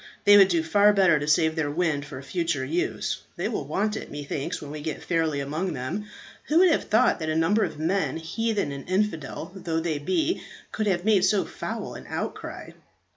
They 0.23 0.35
would 0.35 0.47
do 0.47 0.63
far 0.63 0.93
better 0.93 1.19
to 1.19 1.27
save 1.27 1.55
their 1.55 1.69
wind 1.69 2.07
for 2.07 2.19
future 2.23 2.65
use. 2.65 3.21
They 3.35 3.47
will 3.47 3.65
want 3.67 3.95
it, 3.95 4.09
methinks, 4.09 4.59
when 4.59 4.71
we 4.71 4.81
get 4.81 5.03
fairly 5.03 5.39
among 5.41 5.73
them. 5.73 6.05
Who 6.47 6.57
would 6.57 6.71
have 6.71 6.85
thought 6.85 7.19
that 7.19 7.29
a 7.29 7.35
number 7.35 7.63
of 7.63 7.77
men, 7.77 8.17
heathen 8.17 8.71
and 8.71 8.89
infidel 8.89 9.51
though 9.55 9.79
they 9.79 9.99
be, 9.99 10.41
could 10.71 10.87
have 10.87 11.05
made 11.05 11.23
so 11.23 11.45
foul 11.45 11.93
an 11.93 12.07
outcry?" 12.09 12.71